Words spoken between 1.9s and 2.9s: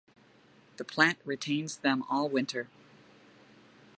all winter.